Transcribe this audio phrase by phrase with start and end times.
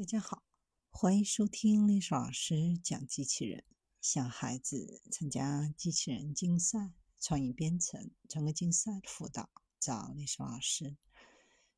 [0.00, 0.42] 大家好，
[0.88, 3.62] 欢迎收听历史老师讲机器人。
[4.00, 10.96] 小孩子参加机器人竞赛、创意编程、创客竞赛的辅导，找历史老师。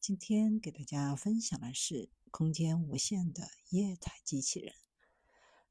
[0.00, 4.72] 今天给大家分享的是空间无限的液态机器人。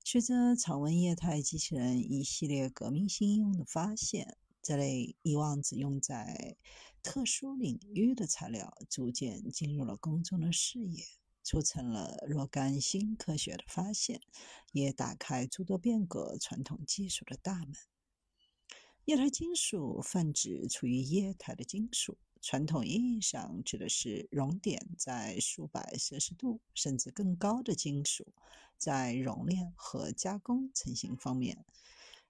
[0.03, 6.57] 随着常温液态机器人一系列革命性应用的发现，这类以往只用在
[7.01, 11.05] 特殊领域的材料，逐渐进入了公众的视野。
[11.43, 14.21] 促成了若干新科学的发现，
[14.71, 17.73] 也打开诸多变革传统技术的大门。
[19.05, 28.33] 液态金属泛指处于液态的金属，传统意义上指的是熔点在数百摄氏度甚至更高的金属，
[28.77, 31.65] 在熔炼和加工成型方面，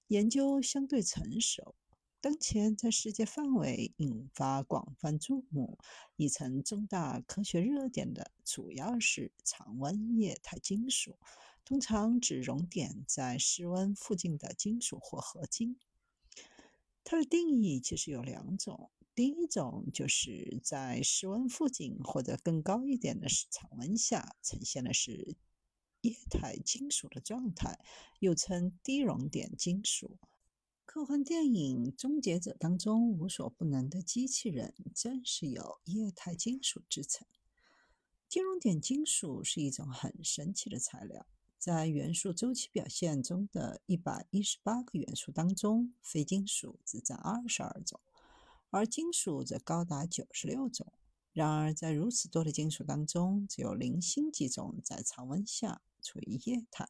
[0.07, 1.75] 研究相对成熟。
[2.23, 5.77] 当前，在世界范围引发广泛注目、
[6.15, 11.19] 已成重大科学热点的，主要是常温液态金属，
[11.65, 15.77] 通常指熔点在室温附近的金属或合金。
[17.03, 25.35] 它的定义其实有两种：第一种就是在室温附近或者更高一点的常温下，呈现的是
[25.99, 27.77] 液态金属的状态，
[28.19, 30.17] 又称低熔点金属。
[30.93, 37.25] 科幻电影《终结者》当中无所不能的机器人，正是由液态金属制成。
[38.29, 41.25] 金熔点金属是一种很神奇的材料，
[41.57, 47.99] 在元素周期表现中的一百一十八个元素当中，非金属只占二十二种，
[48.69, 50.93] 而金属则高达九十六种。
[51.31, 56.87] 然而，在如此多的金属当中，只有零星几种在常温下处于液态，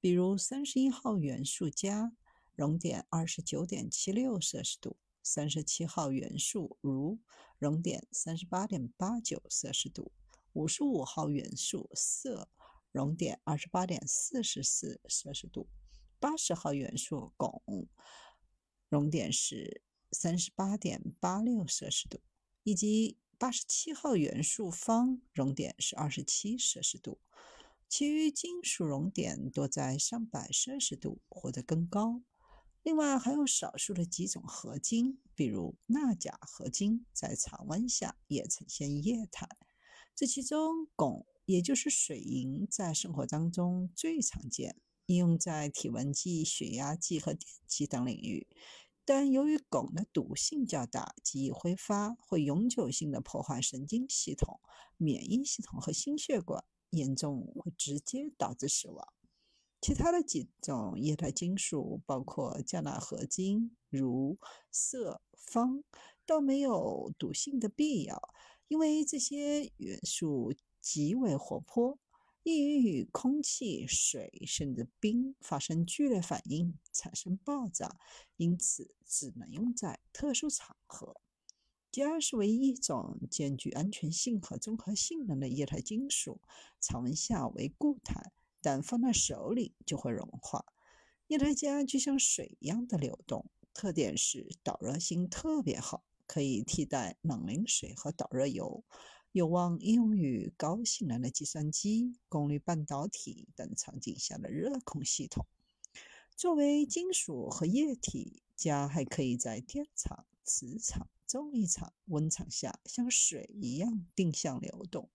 [0.00, 2.12] 比如三十一号元素镓。
[2.54, 7.18] 熔点二十九点七六摄氏度，三十七号元素铷，
[7.58, 10.12] 熔点三十八点八九摄氏度，
[10.52, 12.46] 五十五号元素铯，
[12.92, 15.66] 熔点二十八点四十四摄氏度，
[16.20, 17.86] 八十号元素汞，
[18.90, 22.20] 熔点是三十八点八六摄氏度，
[22.64, 27.18] 以及八十七号元素方，熔点是二十七摄氏度。
[27.88, 32.22] 其余金属熔点多在上百摄氏度或者更高。
[32.82, 39.48] 另外还有少数的几种合金，比如钠钾合金，在常温下也呈现液态。
[40.16, 44.76] 这其中，汞也就是水银，在生活当中最常见，
[45.06, 48.48] 应用在体温计、血压计和电机等领域。
[49.04, 54.60] 但由于汞的毒性较大，极易挥发，会永久性的破坏神经系统、
[54.96, 59.12] 免疫系统和心血管，严重会直接导致死亡。
[59.82, 64.38] 其他的几种液态金属，包括镓钠合金、铷、
[64.72, 65.82] 铯、方，
[66.24, 68.32] 倒没有毒性的必要，
[68.68, 71.98] 因为这些元素极为活泼，
[72.44, 77.98] 易于与空气、水甚至冰发生剧烈反应，产生爆炸，
[78.36, 81.16] 因此只能用在特殊场合。
[81.90, 86.40] 镓是唯一一种兼具安全性和综合性能的液态金属，
[86.80, 88.30] 常温下为固态。
[88.62, 90.64] 但放在手里就会融化。
[91.26, 98.84] 液态镓就像水一样的流动，特点是导热性特别好，可以替代冷凝水和导热油，
[99.32, 105.46] 有望应用于高性能的计算机、功率半导体等场景下的热控系统。
[106.36, 115.08] 作为金属和液体，镓还可以在电场、磁场、重力场、温场下像水一样定向流动。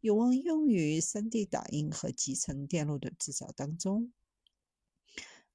[0.00, 4.12] 有望用于 3D 打印和集成电路的制造当中。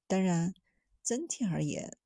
[0.06, 0.54] 当然，
[1.02, 1.96] 整体而言，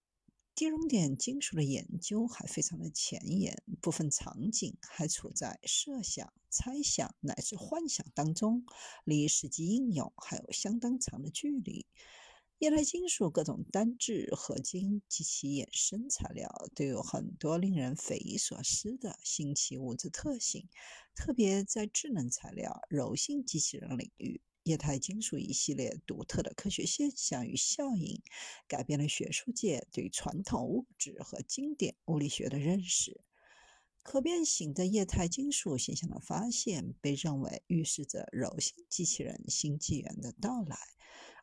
[0.55, 8.65] 低熔点金属的研究还非常的前沿，部分场景还处在设想、猜想乃至幻想当中，
[9.05, 11.87] 离实际应用还有相当长的距离。
[12.59, 20.67] 液态金属各种单质、合金及其衍生材料都有很多令人匪夷所思的新奇物质特性，
[21.15, 28.23] 特别在智能材料、柔性机器人领域，液态金属一系列独特的科学现象与效应，
[28.67, 33.21] 改变了学术界对传统物质和经典物理学的认识。
[34.03, 40.77] 可变形的液态金属现象的发现，被认为预示着柔性机器人新纪元的到来；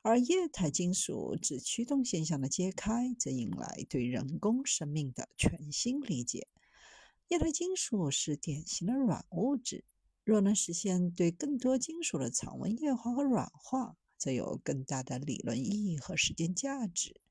[0.05, 6.49] 而液态金属指驱动现象的揭开，则引来对人工生命的全新理解。
[7.29, 9.85] 液态金属是典型的软物质，
[10.25, 17.21] 若能实现对更多金属的常温液化和软化，则有更大的理论意义和实践价值。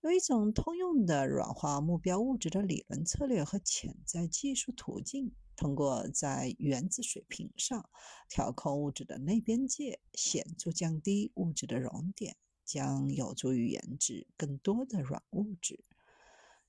[0.00, 7.90] 有一种通用的软化目标物质的理论策略和潜在技术途径，通过在原子水平上
[8.30, 15.84] 调控物质的内边界，显著降低物质的熔点，将有助于研制更多的软物质。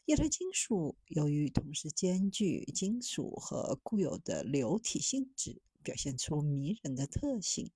[0.04, 7.72] 液态金属由于同时兼具金属和固有的流体性质，表现出迷人的特性。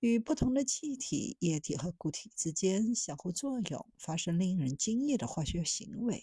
[0.00, 6.22] 与不同的气体、液体和固体之间相互作用，发生令人惊异的化学行为。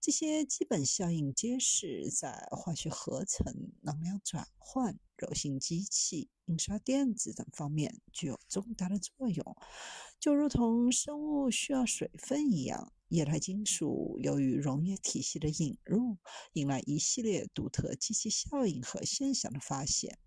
[0.00, 9.56] 这些基本效应揭示，在化学合成、能量转换、柔性机器、印刷电子等方面具有重大的作用。
[10.20, 16.18] 就如同生物需要水分一样，液态金属由于溶液体系的引入，
[16.52, 20.18] 引来一系列独特机器效应和现象的发现。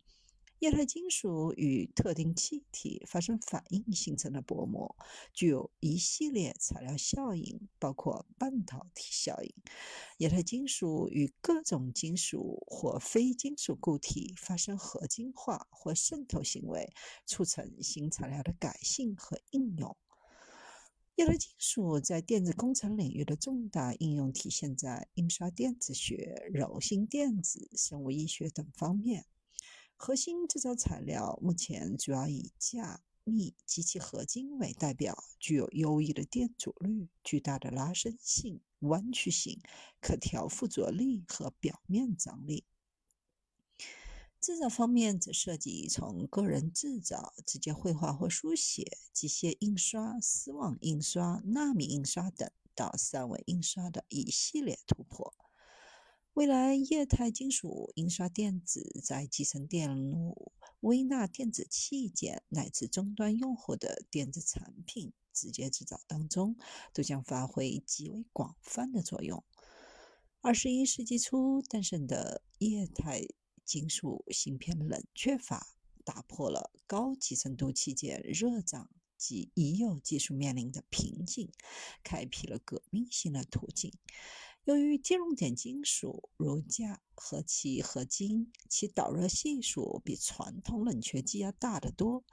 [0.59, 4.93] 液态金属与特定气体发生反应形成的薄膜，
[5.33, 9.53] 具有一系列材料效应，包括半导体效应。
[10.17, 16.91] 液态金属与各种金属或非金属固体发生合金化或渗透行为，
[17.25, 19.95] 促成新材料的改性和应用。
[21.15, 29.25] 液态金属在电子工程领域的重大应用体现在印刷电子学、柔性电子、生物医学等方面。
[30.01, 39.59] 核心制造材料目前主要以钾、镍及其合金为代表，具有优异的电阻率、巨大的拉伸性、弯曲性、
[39.99, 42.63] 可调附着力和表面张力。
[44.39, 55.35] 制造方面则涉及从个人制造、直接绘画或书写、机械印刷、丝网印刷、纳米印刷等，到三维印刷的一系列突破。
[56.39, 66.55] 未来，液态金属印刷电子在集成电路、微纳电子器件乃至终端用户的电子产品直接制造当中，
[66.93, 69.43] 都将发挥极为广泛的作用。
[70.39, 73.27] 二十一世纪初诞生的液态
[73.65, 75.75] 金属芯片冷却法，
[76.05, 81.51] 打破了高集成度器件热胀及已有技术面临的瓶颈，
[82.01, 83.91] 开辟了革命性的途径。
[84.65, 92.23] 由于金熔点金属如钾和其合金，其导热系数比传统冷却剂要大得多，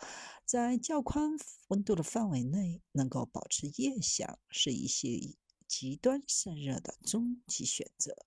[0.45, 1.31] 在较宽
[1.69, 5.37] 温度的范围内能够保持液相，是一些
[5.67, 8.27] 极端散热的终极选择。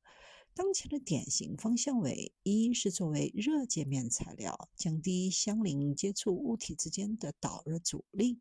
[0.60, 8.40] 当前的典型方向为：一是作为热界面材料，降低相邻接触物体之间的导热阻力；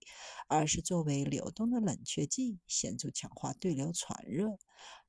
[0.48, 4.58] 二是作为流动的冷却剂，显著强化对流传热；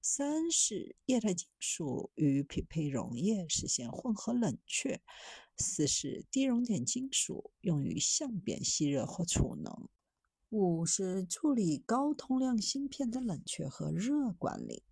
[0.03, 4.99] 三是液态金属与匹配溶液实现混合冷却；
[5.57, 9.89] 四是低熔点金属用于相变吸热或储能；
[10.49, 14.83] 五是处理高通量芯片的冷却和热管理。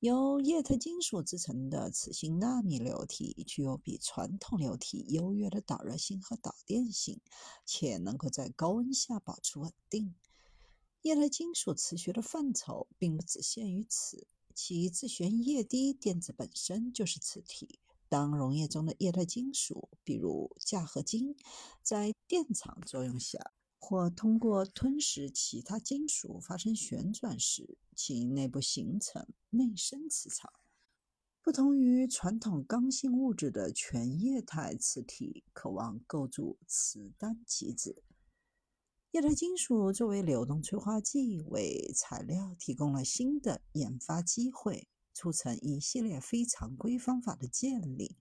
[0.00, 7.20] 由液态金属制成的磁性纳米流体具有比传统流体优越的导热性和导电性，
[7.64, 10.14] 且能够在高温下保持稳定。
[11.00, 17.78] 液态金属磁学的范畴并不只限于此，其自旋液滴电子本身就是磁体。
[18.08, 21.34] 当溶液中的液态金属，比如钾合金，
[21.82, 30.52] 在电场作用下，或通过吞食其他金属发生旋转时，其内部形成内生磁场。
[31.40, 38.02] 不同于传统刚性物质的全液态磁体，渴望构筑磁单极子。
[39.12, 48.16] 液态金属作为流动催化剂，为材料提供了新的研发机会，促成一系列非常规方法的建立。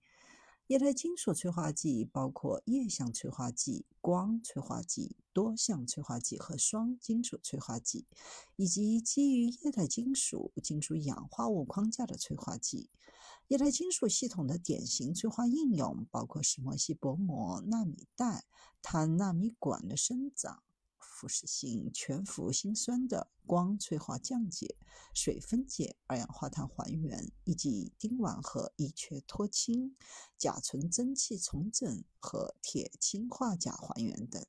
[0.68, 8.08] 液态金属催化剂包括液相催化剂、光催化剂、多相催化剂和双金属催化剂，
[8.56, 12.90] 以及基于液态金属金属氧化物框架的催化剂。
[13.50, 18.46] 液态金属系统的典型催化应用包括石墨烯薄膜、纳米带、
[18.82, 20.64] 碳纳米管的生长。
[21.00, 24.76] 腐蚀性全氟辛酸的光催化降解、
[25.14, 29.96] 水分解、二氧化碳还原，以及丁烷和乙炔脱氢、
[30.38, 34.46] 甲醇蒸汽重整和铁氢化钾还原等。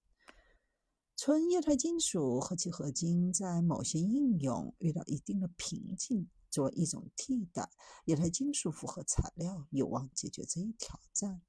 [1.16, 7.70] 纯液态金属和其合金在某些应用遇到一定的瓶颈，作为一种替代，
[8.04, 11.40] 液态金属复合材料有望解决这一挑战。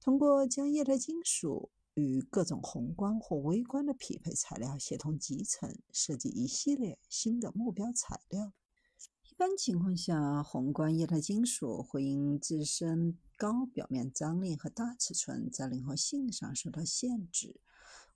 [0.00, 8.52] 通过将液态金属与各种宏观或微观的匹配材料协同集成，设计一系列新的目标材料。
[9.28, 17.60] 一般情况下，宏观液态金属会因自身高表面张力和大尺寸，在灵活性上受到限制。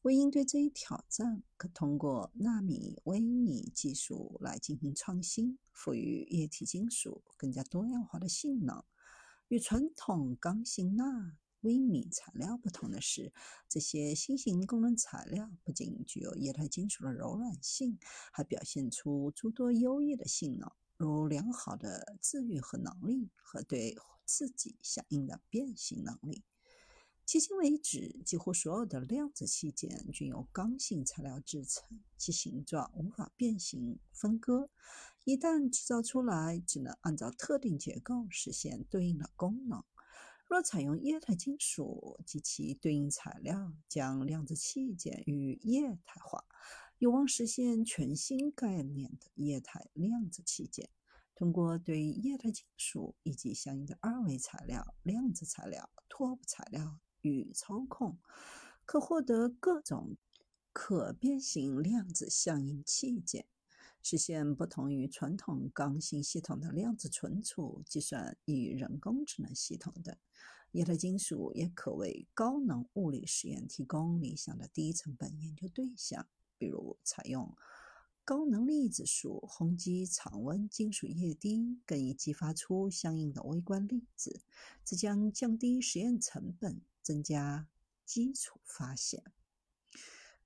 [0.02, 8.84] 为应对这一挑战，可通过纳米、微米技术来进行创新，赋予液体金属更加多样化的性能。
[9.48, 11.38] 与传统刚性钠。
[11.64, 13.32] 微米材料不同的是，
[13.68, 17.98] 这些新型功能材料不仅具有液态金属的柔软性，
[18.30, 26.44] 还表现出诸多优异的性能，如良好的自愈和能力和对刺激响应的变形能力。
[27.26, 34.68] 迄今为止，几乎所有的量子器件均由刚性材料制成，其形状无法变形分割。
[35.24, 39.82] 一旦制造出来，只能按照特定结构实现对应的功能。
[40.46, 46.44] 若采用液态金属及其对应材料，将量子器件与液态化，
[46.98, 50.90] 有望实现全新概念的液态量子器件。
[51.34, 58.18] 通过对液态金属以及相应的二维材料、量子材料、拓扑材料与操控，
[58.84, 60.16] 可获得各种
[60.72, 63.46] 可变形量子相应器件。
[64.04, 70.14] 实现不同于传统刚性系统的量子存储、计算与人工智能系统等，
[70.72, 76.28] 液态金属也可为高能物理实验提供理想的低成本研究对象。
[76.58, 77.56] 比如，采用
[78.26, 84.42] 高能粒子束轰击常温金属液滴，更易激发出相应的微观粒子，
[84.84, 87.66] 这将降低实验成本，增加
[88.04, 89.24] 基础发现。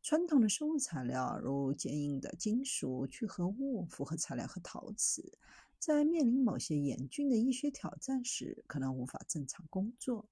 [0.09, 5.37] 传统的生物材料，如坚硬的金属聚合物、复合材料和陶瓷，
[5.79, 10.31] 在面临某些严峻的医学挑战时，可能无法正常工作。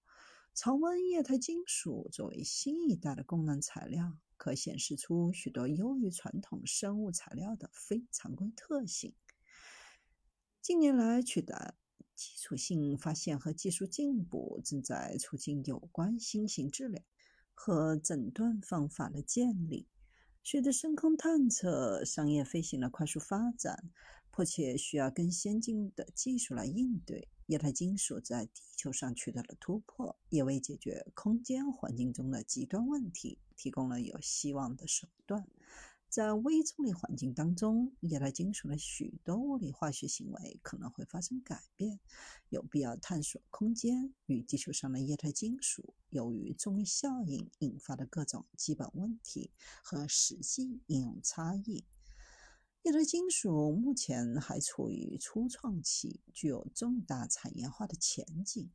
[0.54, 9.12] 常温液态金属作为新一代的功能材料，可显示出许多优于传统生物材料的非常规特性。
[10.62, 11.75] 近年来，取得
[12.14, 17.02] 基础性发现和技术进步，正在促进有关新型治疗。
[17.58, 19.88] 和诊断方法的建立，
[20.44, 23.90] 随着深空探测、商业飞行的快速发展，
[24.30, 27.28] 迫切需要更先进的技术来应对。
[27.46, 35.46] 液态金属在地球上取得了突破，也为解决空间环境中的极端问题提供了有希望的手段。
[36.16, 42.00] 在微重力环境当中，液态金属的许多物理化学行为可能会发生改变，
[42.49, 49.50] 有必要探索空间与地球上的液态金属由于重力效应引发的各种基本问题
[49.82, 51.85] 和实际应用差异。
[52.80, 58.70] 液态金属目前还处于初创期，具有重大产业化的前景。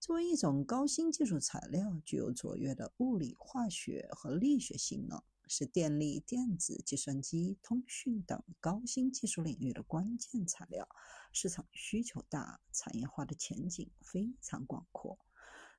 [0.00, 5.22] 作为一种高新技术材料，具有卓越的物理、化学和力学性能。
[5.48, 10.88] 是电力、电子、计算机、通讯等高新技术领域的关键材料，
[11.32, 15.18] 市场需求大，产业化的前景非常广阔。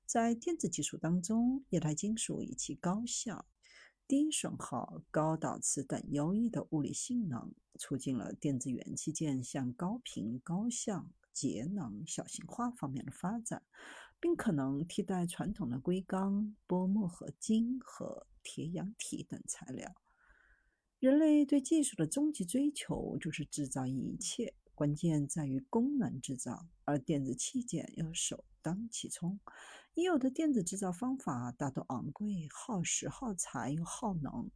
[0.06, 3.46] 在电子技术当中，液态金属以其高效、
[4.08, 13.62] 低损耗、高导磁等优异的物理性能，促进了电子元器件向高频、高效、节能、小型化方面的发展，
[14.20, 18.26] 并可能替代传统的硅钢、钋铋合金和。
[18.42, 19.94] 铁氧体等材料，
[21.00, 29.40] 人类对技术的终极追求就是制造一切，关键在于功能制造，而电子器件要首当其冲。
[29.94, 34.50] 已有的电子制造方法大多昂贵、耗时、耗材又耗能。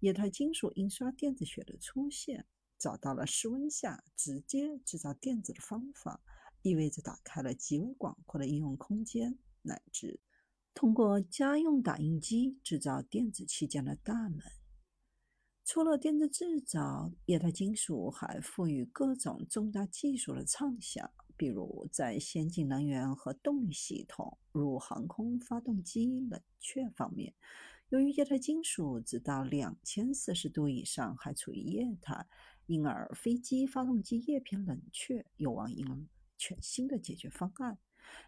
[0.00, 2.44] 液态金属印刷电子学的出现，
[2.76, 6.20] 找到了室温下直接制造电子的方法，
[6.62, 10.20] 意味着打开了极为广阔的应用空间，乃至。
[10.74, 14.40] 通过家用打印机制造电子器件的大门。
[15.64, 27.34] 除了电子制造，液态金属还赋予各种重大技术的畅想，比如在先进能源和动力系统，如航空发动机冷却方面，
[27.90, 32.26] 由于液态金属直到两千摄氏度以上还处于液态，
[32.66, 35.96] 因而飞机发动机叶片冷却有望迎来
[36.38, 37.76] 全新的解决方案。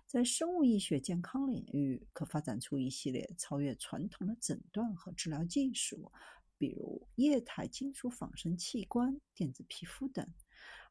[0.07, 6.13] 在生物医学健康领域，可发展出一系列超越传统的诊断和治疗技术，
[6.59, 10.27] 比如液态金属仿生器官、电子皮肤等。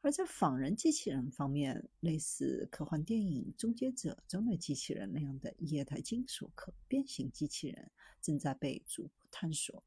[0.02, 9.84] 而在仿人机器人方面，类似科幻电影《终结者》中的机器人那样的液态金属可变形机器人正在被逐步探索。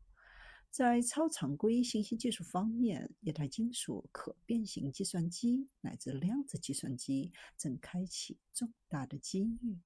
[0.73, 9.77] 在超常规信息技术方面，液态金属可变形计算机乃至量子计算机正开启重大的机遇。